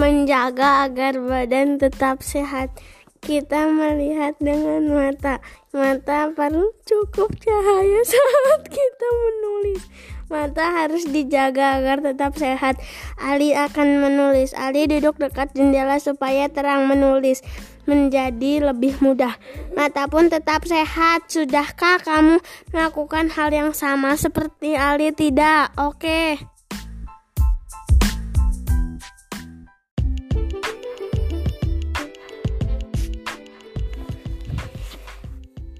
menjaga 0.00 0.88
agar 0.88 1.20
badan 1.20 1.76
tetap 1.76 2.24
sehat. 2.24 2.72
Kita 3.20 3.68
melihat 3.68 4.32
dengan 4.40 4.88
mata. 4.88 5.44
Mata 5.76 6.32
perlu 6.32 6.72
cukup 6.88 7.36
cahaya 7.36 8.00
saat 8.08 8.64
kita 8.64 9.06
menulis. 9.12 9.84
Mata 10.32 10.72
harus 10.72 11.04
dijaga 11.04 11.76
agar 11.76 12.00
tetap 12.00 12.32
sehat. 12.40 12.80
Ali 13.20 13.52
akan 13.52 14.00
menulis. 14.00 14.56
Ali 14.56 14.88
duduk 14.88 15.20
dekat 15.20 15.52
jendela 15.52 16.00
supaya 16.00 16.48
terang 16.48 16.88
menulis 16.88 17.44
menjadi 17.84 18.72
lebih 18.72 19.04
mudah. 19.04 19.36
Mata 19.76 20.08
pun 20.08 20.32
tetap 20.32 20.64
sehat. 20.64 21.28
Sudahkah 21.28 22.00
kamu 22.00 22.40
melakukan 22.72 23.28
hal 23.36 23.52
yang 23.52 23.76
sama 23.76 24.16
seperti 24.16 24.80
Ali? 24.80 25.12
Tidak. 25.12 25.76
Oke. 25.76 26.49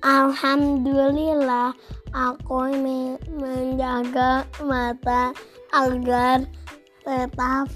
Alhamdulillah 0.00 1.76
aku 2.16 2.72
menjaga 3.36 4.48
mata 4.64 5.36
agar 5.76 6.48
tetap 7.04 7.68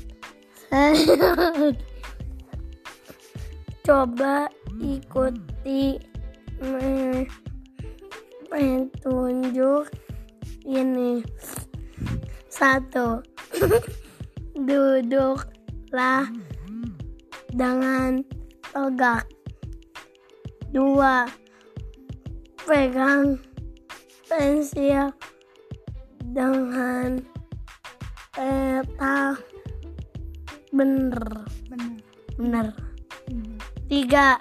sehat. 0.73 1.77
Coba 3.85 4.49
ikuti 4.81 6.01
petunjuk 8.49 9.85
ini. 10.65 11.21
Satu, 12.49 13.21
duduklah 14.67 16.25
dengan 17.53 18.25
tegak. 18.73 19.29
Dua, 20.73 21.29
pegang 22.65 23.37
pensil 24.25 25.13
dengan 26.33 27.21
peta 28.33 29.37
bener. 30.73 31.45
Benar 31.69 31.93
bener. 32.41 32.67
Tiga 33.85 34.41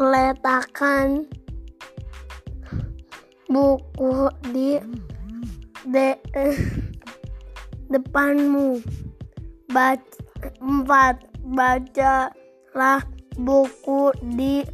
letakkan 0.00 1.28
buku 3.52 4.32
di 4.48 4.80
de, 5.92 6.16
depanmu. 7.92 8.80
Bac 9.68 10.00
empat 10.64 11.28
bacalah 11.44 13.04
buku 13.36 14.16
di 14.32 14.64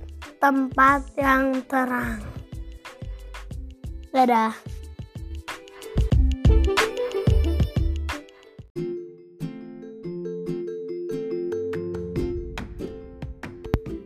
tempat 0.45 1.01
yang 1.17 1.65
terang. 1.65 2.21
Dadah. 4.13 4.53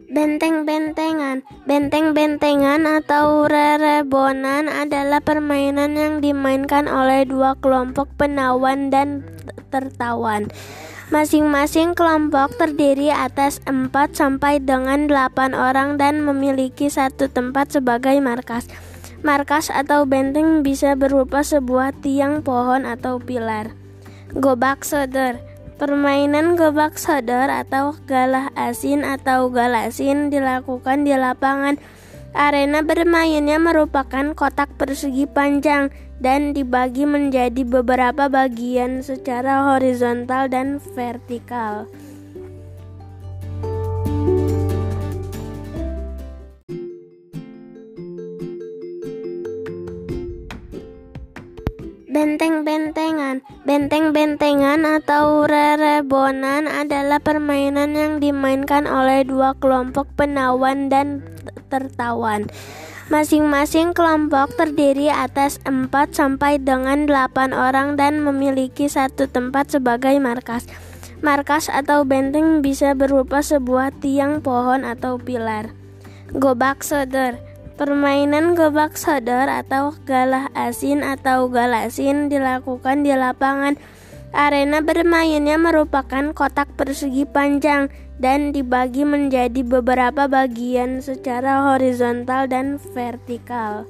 Benteng-bentengan. 0.06 1.42
Benteng-bentengan 1.66 2.86
atau 2.86 3.50
rerebonan 3.50 4.70
adalah 4.70 5.18
permainan 5.18 5.98
yang 5.98 6.22
dimainkan 6.22 6.86
oleh 6.86 7.26
dua 7.26 7.58
kelompok 7.58 8.14
penawan 8.14 8.94
dan 8.94 9.26
tertawan. 9.74 10.46
Masing-masing 11.08 11.96
kelompok 11.96 12.52
terdiri 12.60 13.08
atas 13.08 13.64
4 13.64 13.88
sampai 14.12 14.60
dengan 14.60 15.08
8 15.08 15.56
orang 15.56 15.96
dan 15.96 16.20
memiliki 16.20 16.92
satu 16.92 17.32
tempat 17.32 17.72
sebagai 17.72 18.20
markas. 18.20 18.68
Markas 19.24 19.72
atau 19.72 20.04
benteng 20.04 20.60
bisa 20.60 20.92
berupa 21.00 21.40
sebuah 21.40 21.96
tiang 22.04 22.44
pohon 22.44 22.84
atau 22.84 23.16
pilar. 23.16 23.72
Gobak 24.36 24.84
sodor 24.84 25.40
Permainan 25.78 26.58
gobak 26.58 27.00
sodor 27.00 27.48
atau 27.48 27.94
galah 28.04 28.52
asin 28.58 29.00
atau 29.00 29.46
galasin 29.46 30.26
dilakukan 30.26 31.06
di 31.06 31.16
lapangan. 31.16 31.80
Arena 32.36 32.84
bermainnya 32.84 33.56
merupakan 33.56 34.36
kotak 34.36 34.68
persegi 34.76 35.24
panjang 35.24 35.88
dan 36.20 36.52
dibagi 36.52 37.08
menjadi 37.08 37.62
beberapa 37.64 38.28
bagian 38.28 39.00
secara 39.00 39.74
horizontal 39.74 40.50
dan 40.50 40.82
vertikal. 40.92 41.88
Benteng-bentengan 52.18 53.46
Benteng-bentengan 53.62 54.82
atau 54.82 55.46
rerebonan 55.46 56.66
adalah 56.66 57.22
permainan 57.22 57.94
yang 57.94 58.18
dimainkan 58.18 58.90
oleh 58.90 59.22
dua 59.22 59.54
kelompok 59.62 60.10
penawan 60.18 60.90
dan 60.90 61.22
tertawan. 61.70 62.50
Masing-masing 63.06 63.94
kelompok 63.94 64.50
terdiri 64.58 65.14
atas 65.14 65.62
4 65.62 65.94
sampai 66.10 66.58
dengan 66.58 67.06
8 67.06 67.54
orang 67.54 67.94
dan 67.94 68.18
memiliki 68.18 68.90
satu 68.90 69.30
tempat 69.30 69.78
sebagai 69.78 70.18
markas. 70.18 70.66
Markas 71.22 71.70
atau 71.70 72.02
benteng 72.02 72.66
bisa 72.66 72.98
berupa 72.98 73.46
sebuah 73.46 73.94
tiang 74.02 74.42
pohon 74.42 74.82
atau 74.82 75.22
pilar. 75.22 75.70
Gobak 76.34 76.82
sodor 76.82 77.47
Permainan 77.78 78.58
gobak 78.58 78.98
sodor 78.98 79.46
atau 79.46 79.94
galah 80.02 80.50
asin 80.50 81.06
atau 81.06 81.46
galasin 81.46 82.26
dilakukan 82.26 83.06
di 83.06 83.14
lapangan. 83.14 83.78
Arena 84.34 84.82
bermainnya 84.82 85.54
merupakan 85.62 86.34
kotak 86.34 86.74
persegi 86.74 87.22
panjang 87.22 87.86
dan 88.18 88.50
dibagi 88.50 89.06
menjadi 89.06 89.62
beberapa 89.62 90.26
bagian 90.26 90.98
secara 90.98 91.70
horizontal 91.70 92.50
dan 92.50 92.82
vertikal. 92.98 93.86